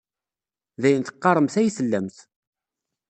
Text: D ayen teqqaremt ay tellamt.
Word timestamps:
D 0.81 0.83
ayen 0.87 1.03
teqqaremt 1.03 1.55
ay 1.61 1.69
tellamt. 1.77 2.17